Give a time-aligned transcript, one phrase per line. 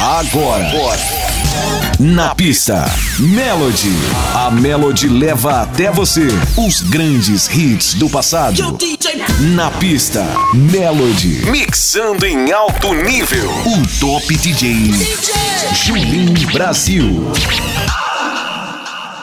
[0.00, 0.64] Agora.
[0.64, 1.00] Agora.
[1.98, 2.84] Na pista,
[3.18, 3.92] Melody.
[4.32, 8.78] A Melody leva até você os grandes hits do passado.
[9.56, 10.24] Na pista,
[10.54, 11.50] Melody.
[11.50, 13.50] Mixando em alto nível.
[13.66, 14.92] O top DJ.
[14.92, 15.34] DJ.
[15.74, 17.32] Julinho Brasil.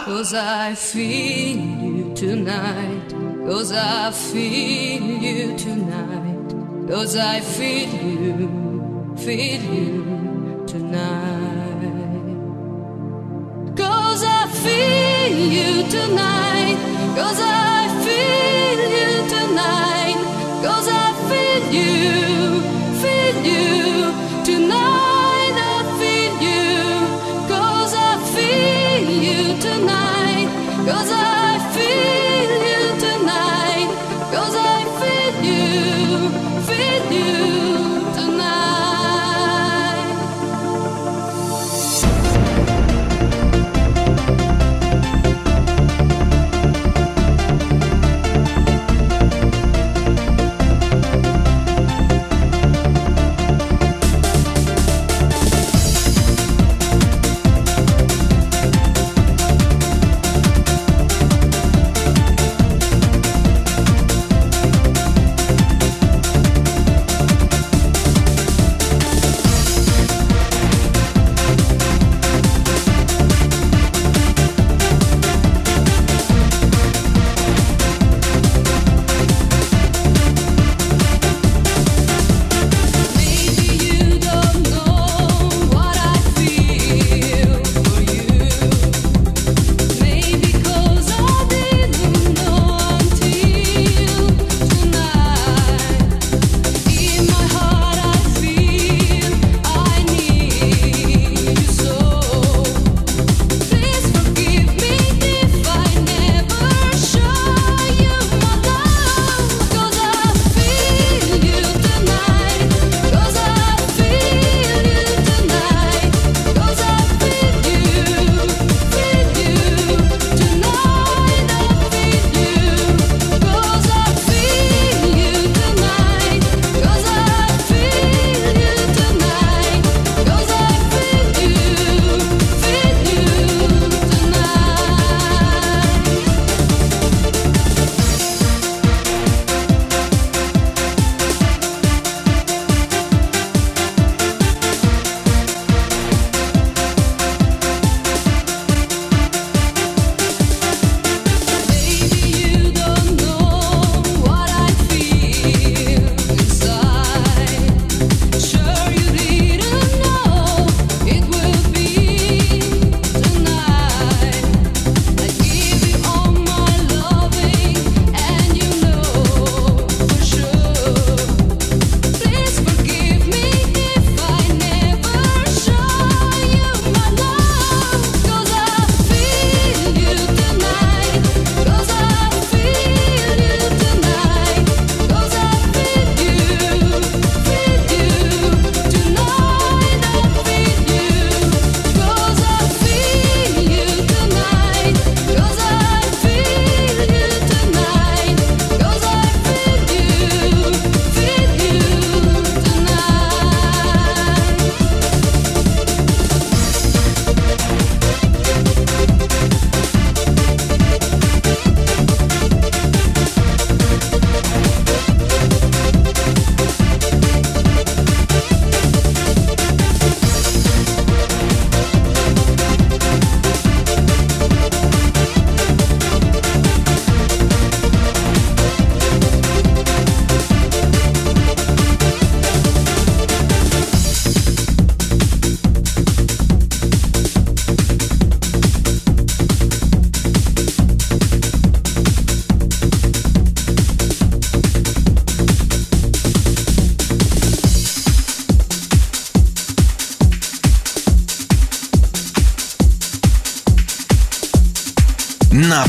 [0.04, 3.16] Cause I feel you tonight.
[3.48, 6.36] Cause I feel you tonight.
[6.90, 10.15] Cause I feel you, feel you.
[10.80, 12.36] tonight.
[13.78, 16.78] Cause I feel you tonight.
[17.16, 17.75] Cause I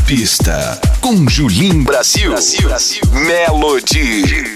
[0.06, 2.68] pista com Julim Brasil, Brasil.
[2.68, 3.02] Brasil.
[3.10, 4.55] Melody.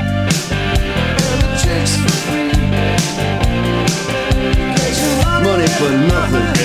[5.81, 6.60] for nothing.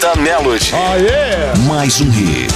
[0.00, 0.70] Revista Melody.
[0.72, 1.54] Oh, yeah.
[1.68, 2.49] Mais um hit.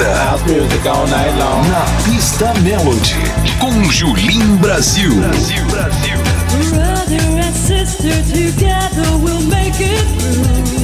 [0.00, 0.30] pista.
[1.68, 3.16] Na pista Melody.
[3.58, 5.14] Com Julim Brasil.
[5.16, 6.18] Brasil, Brasil.
[6.70, 10.79] Brother and sister together we'll make it through.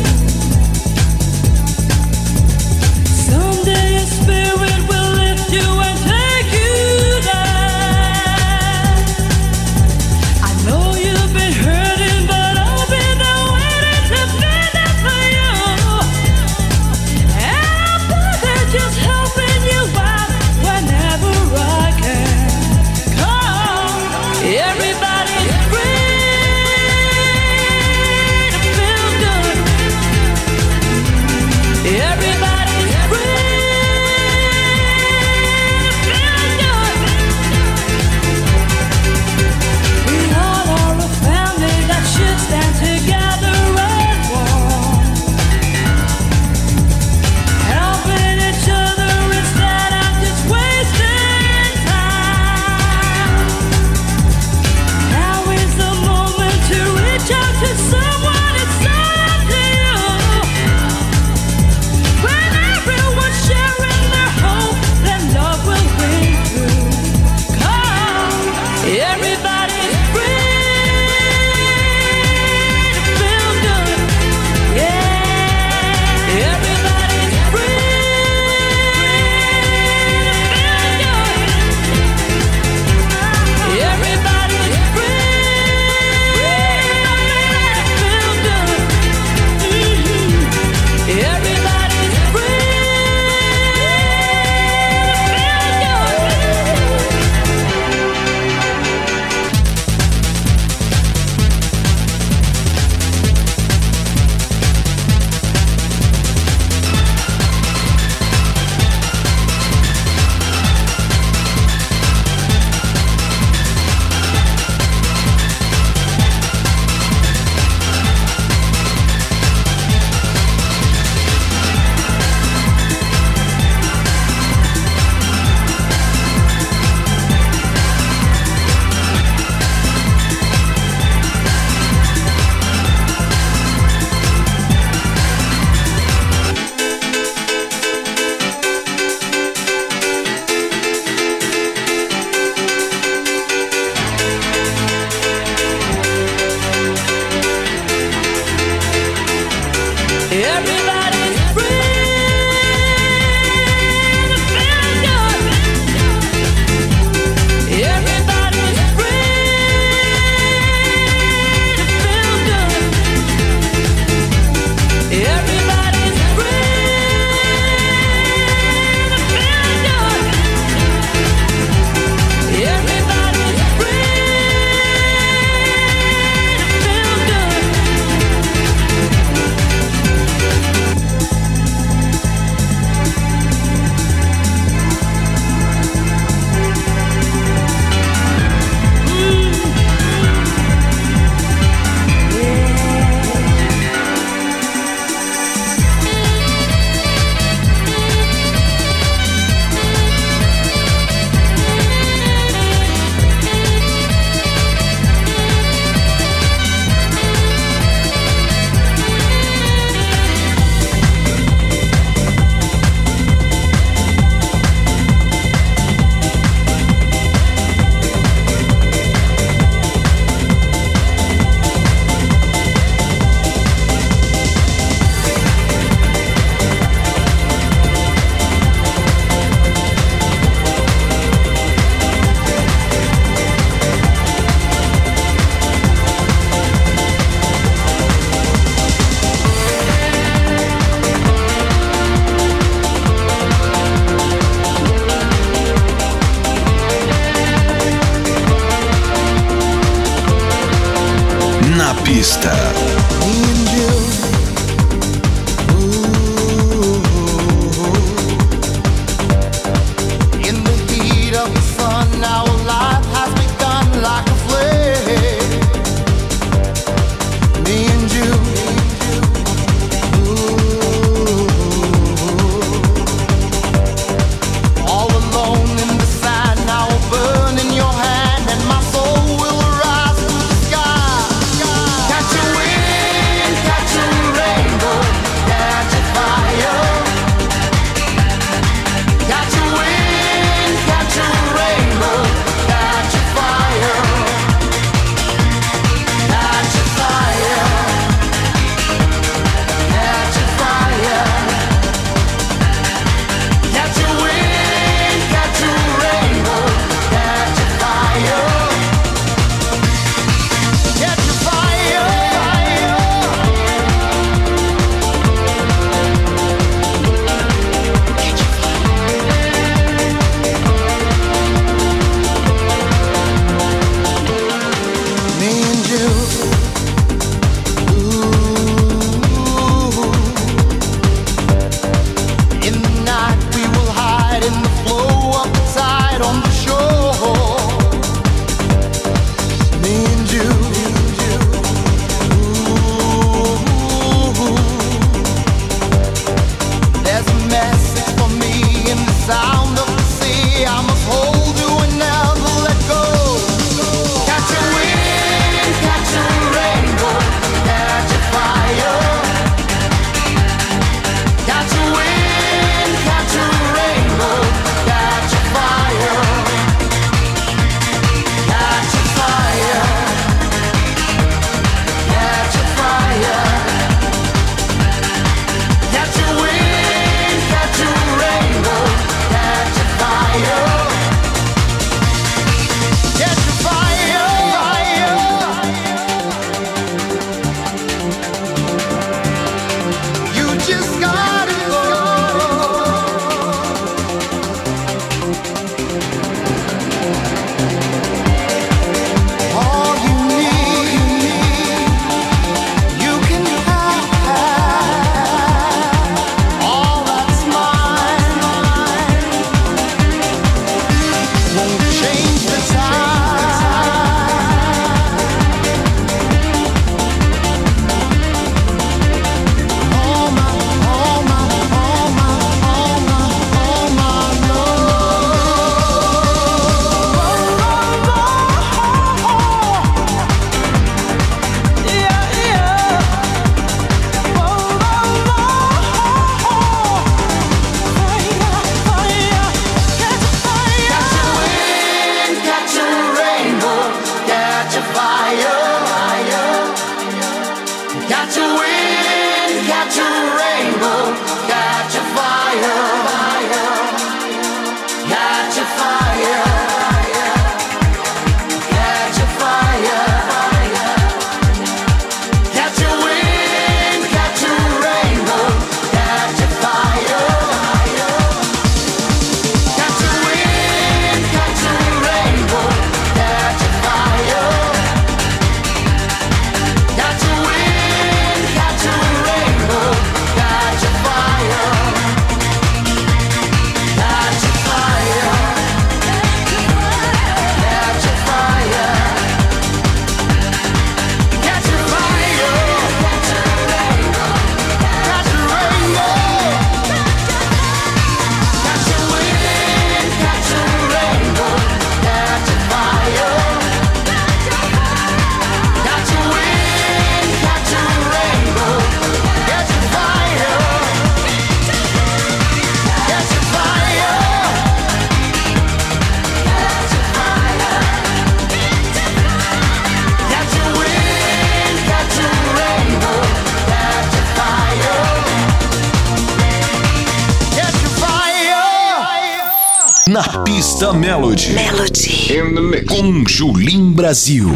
[531.36, 531.54] Melody.
[531.54, 532.38] Melody.
[532.38, 532.88] In the mix.
[532.88, 534.48] Com Julim Brasil.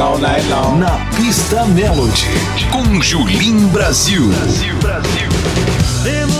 [0.00, 0.78] all night long.
[0.78, 2.26] Na pista Melody,
[2.72, 4.28] com Julim Brasil.
[4.28, 6.39] Brasil, Brasil.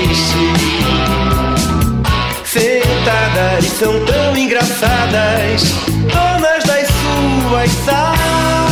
[0.00, 0.52] peixe.
[2.44, 5.62] Sentadas são tão engraçadas,
[6.12, 8.69] donas das suas salas.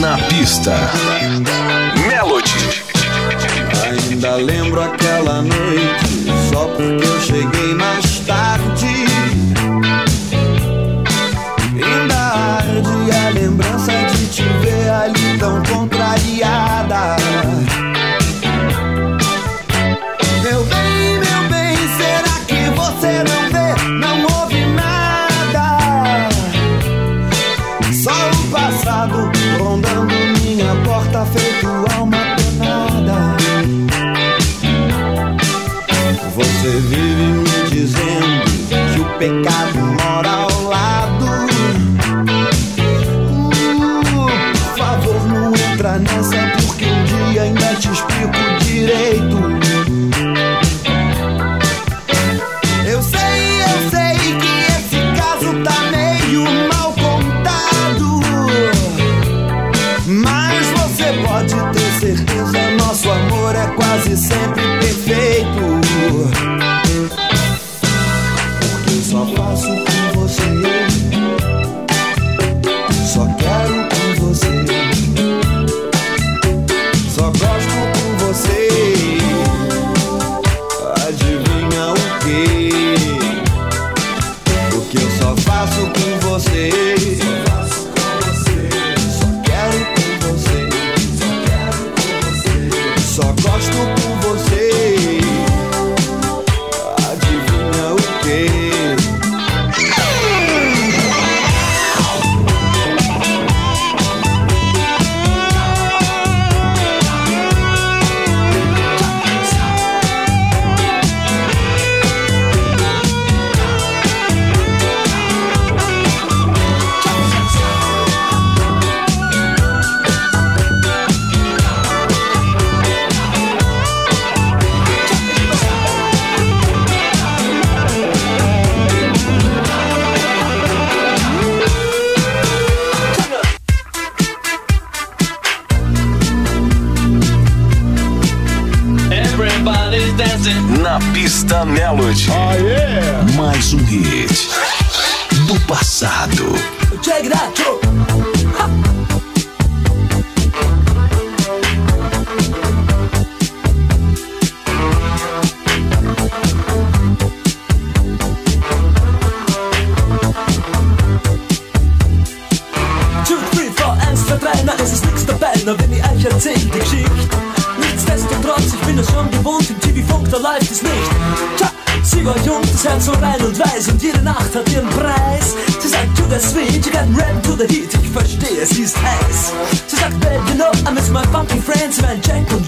[0.00, 0.76] Na pista.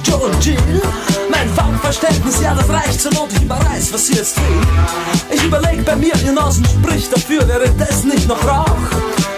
[0.04, 0.82] Joe und Jill.
[1.30, 4.60] Mein Funkverständnis, ja, das reicht zur Not, ich überreiß, was sie jetzt will.
[5.30, 8.66] Ich überleg bei mir, ihr Nasen spricht dafür, wäre das nicht noch Rauch?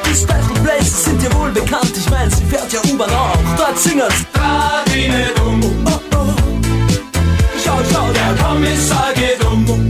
[0.07, 3.37] Die Special Places sind dir wohl bekannt, ich mein, sie fährt ja U-Bahn auch.
[3.57, 4.15] Dort singen's.
[4.33, 5.61] Fahr die nicht um.
[5.87, 6.35] Oh, oh.
[7.65, 9.90] Schau, schau, der Kommissar geht um.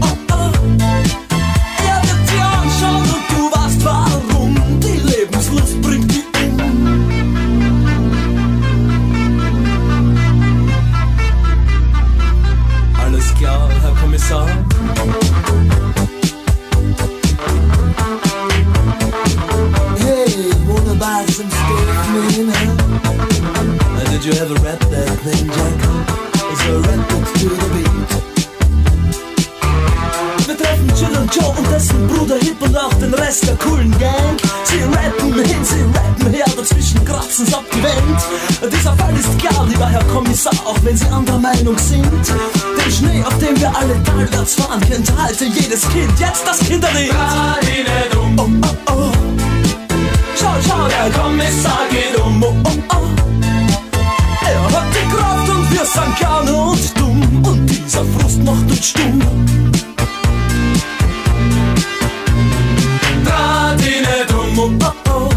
[31.33, 34.37] Joe und dessen Bruder Hip und auch den Rest der coolen Gang.
[34.65, 38.21] Sie rappen hin, sie rappen her, dazwischen kratzen's abgewendet.
[38.71, 42.05] Dieser Fall ist klar, lieber Herr Kommissar, auch wenn Sie anderer Meinung sind.
[42.05, 46.11] Den Schnee, auf dem wir alle talwärts fahren, kennt heute jedes Kind.
[46.19, 47.13] Jetzt das Kinderlied.
[48.15, 48.49] Oh, oh,
[48.87, 49.11] oh.
[50.37, 52.43] Schau, schau, der Kommissar geht um.
[52.43, 52.95] Oh, oh, oh.
[54.45, 57.45] Er hat die Kraft und wir sind gerne und dumm.
[57.45, 59.21] Und dieser Frust macht uns stumm.
[64.55, 65.29] Dumm, Oh, oh.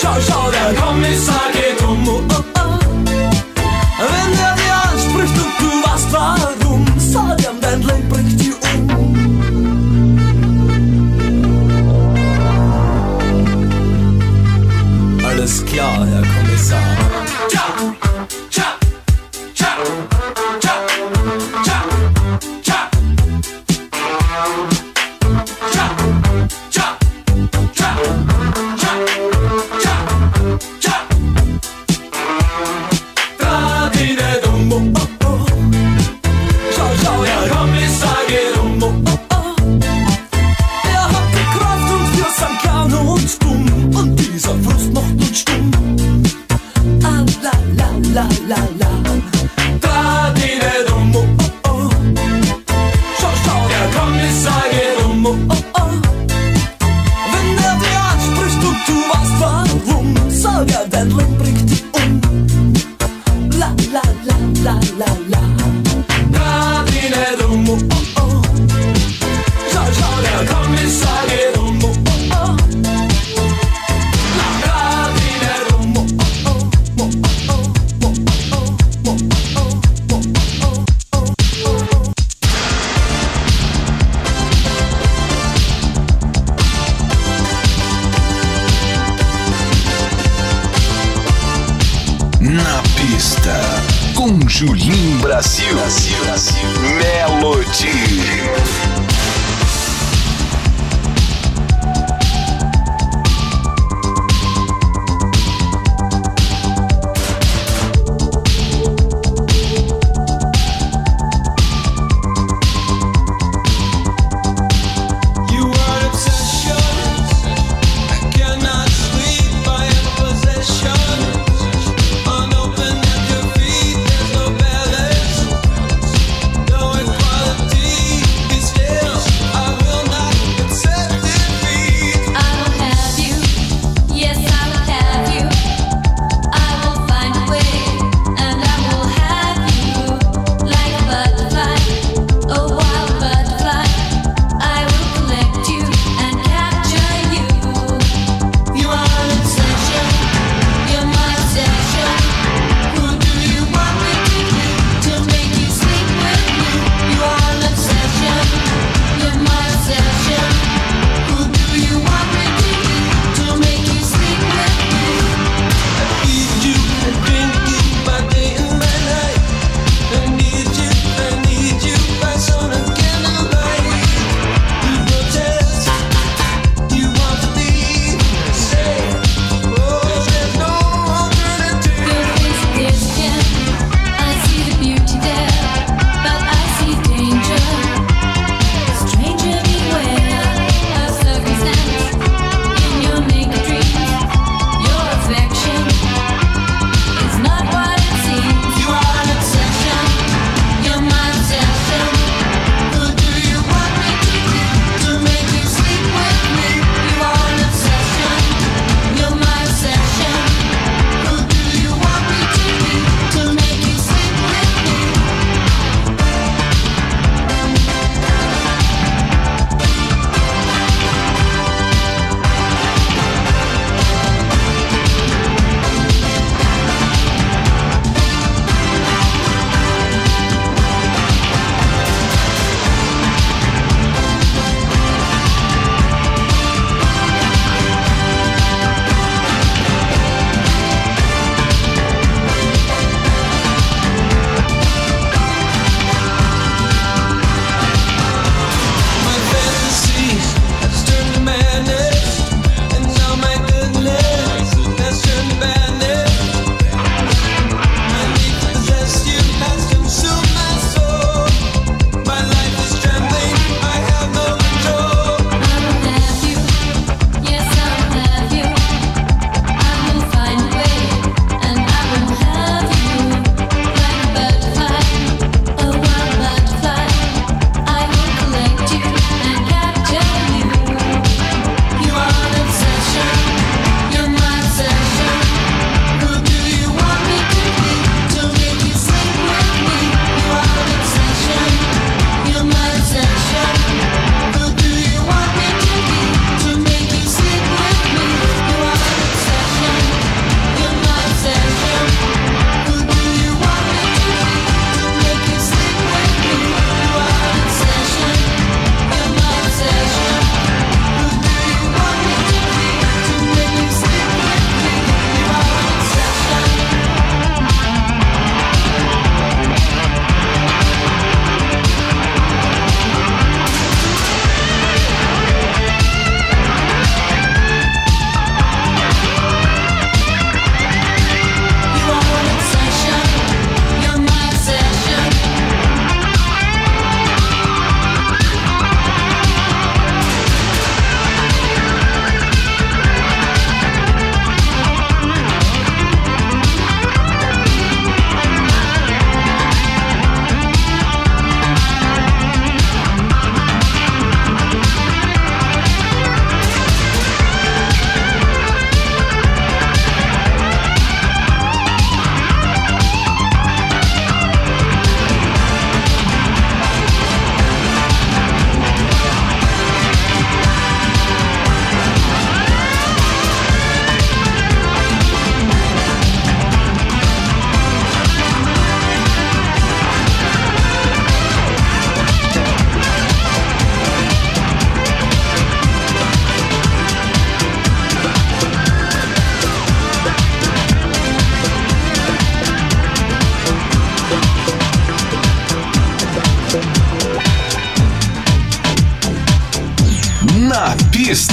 [0.00, 2.06] Schau, schau, der der Kommissar geht um.
[2.06, 2.55] Oh, oh.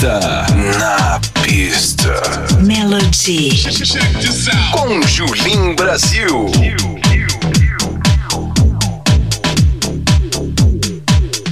[0.04, 0.20] Pista.
[0.80, 2.22] Na pista.
[2.60, 3.64] Melody.
[4.72, 6.51] Com Julim Brasil.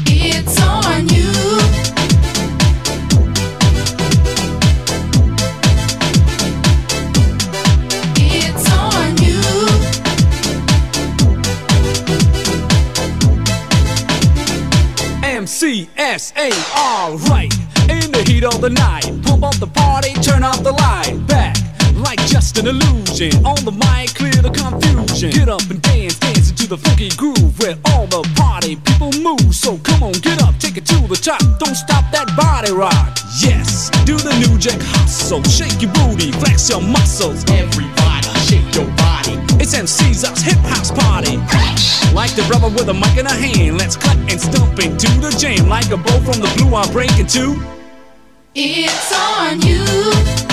[0.06, 1.32] It's on you.
[8.18, 9.42] It's on you.
[15.24, 17.71] MCSA, alright.
[18.42, 21.14] Heat of the night, pump up the party, turn off the light.
[21.28, 21.54] Back
[22.02, 23.30] like just an illusion.
[23.46, 25.30] On the mic, clear the confusion.
[25.30, 29.54] Get up and dance, dance into the funky groove where all the party people move.
[29.54, 31.38] So come on, get up, take it to the top.
[31.60, 33.14] Don't stop that body rock.
[33.38, 35.44] Yes, do the new jack hustle.
[35.44, 37.46] Shake your booty, flex your muscles.
[37.46, 39.38] Everybody, shake your body.
[39.62, 41.38] It's MC's us hip house party.
[42.10, 43.78] Like the rubber with a mic in a hand.
[43.78, 45.70] Let's cut and stump into the jam.
[45.70, 47.81] Like a bow from the blue, I'm breaking two.
[48.54, 50.51] It's on you.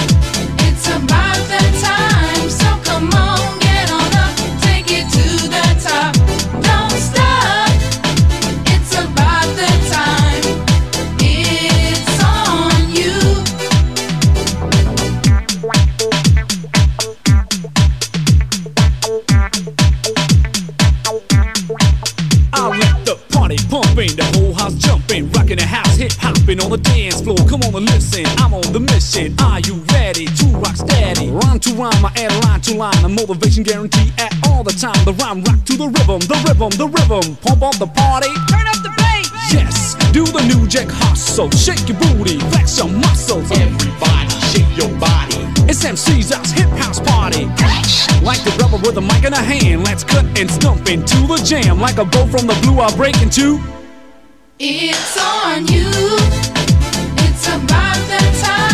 [26.48, 27.36] Hopping on the dance floor.
[27.48, 29.34] Come on and listen, I'm on the mission.
[29.40, 31.30] Are you ready to rock steady?
[31.30, 34.96] Rhyme to rhyme, I add line to line, a motivation guarantee at all the time.
[35.04, 37.36] The rhyme rock to the rhythm, the rhythm, the rhythm.
[37.44, 39.28] Pump up the party, turn up the bass.
[39.52, 43.50] Yes, do the new jack hustle, shake your booty, flex your muscles.
[43.52, 45.44] Everybody, shake your body.
[45.68, 47.44] It's MC's house, hip house party.
[48.24, 51.40] Like the rubber with a mic in a hand, let's cut and stump into the
[51.44, 51.78] jam.
[51.78, 53.60] Like a bow from the blue, I'll break into.
[54.60, 55.86] It's on you.
[55.86, 58.67] It's about that time.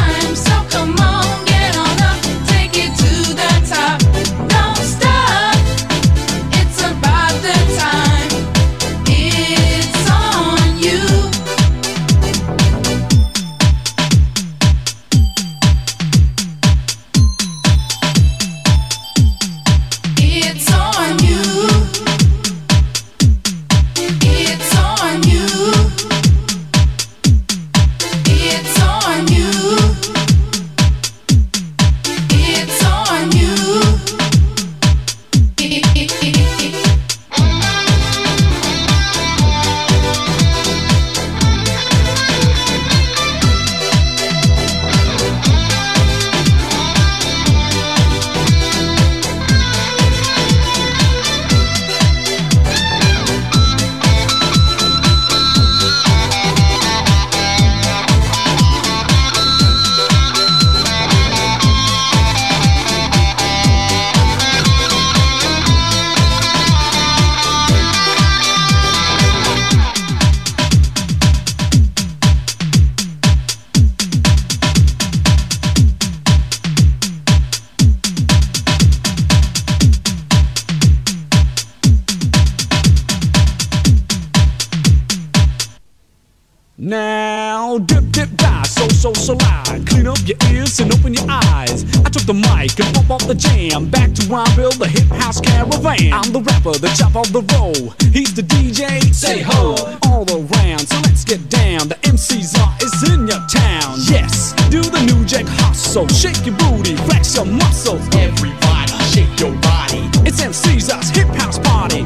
[86.77, 89.87] Now, dip, dip, dive, so, so, slide.
[89.87, 91.85] Clean up your ears and open your eyes.
[92.05, 93.89] I took the mic and bump off the jam.
[93.89, 96.13] Back to Rhymeville, the hip house caravan.
[96.13, 97.95] I'm the rapper, the chop of the roll.
[98.11, 99.77] He's the DJ, say ho,
[100.11, 100.89] all around.
[100.89, 101.87] So let's get down.
[101.87, 103.95] The MC's are is in your town.
[104.11, 106.09] Yes, do the new jack hustle.
[106.09, 108.03] Shake your booty, flex your muscles.
[108.19, 108.84] Everybody,
[109.15, 110.03] shake your body.
[110.27, 112.03] It's MC Sar's hip house party.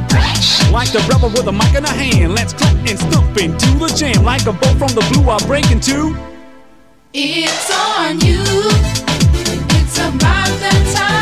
[0.70, 2.34] Like the rebel with a mic in a hand.
[2.34, 4.24] Let's clap and stump into the jam.
[4.24, 6.14] Like a bolt from the blue, I'll break into.
[7.14, 8.42] It's on you.
[9.78, 11.18] It's about that time.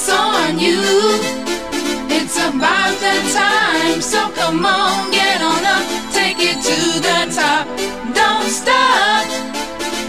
[0.00, 0.78] It's on you.
[2.08, 4.00] It's about the time.
[4.00, 5.82] So come on, get on up.
[6.12, 7.66] Take it to the top.
[8.14, 9.26] Don't stop.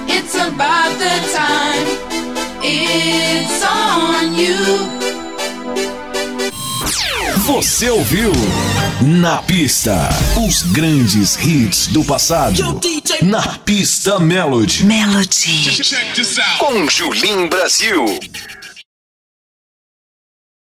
[0.08, 1.88] It's about the time.
[2.62, 4.60] It's on you.
[7.48, 8.32] Você ouviu?
[9.02, 12.80] Na pista, os grandes hits do passado.
[13.24, 14.86] Na pista Melody.
[14.86, 15.82] Melody.
[16.60, 18.20] Com Julim Brasil.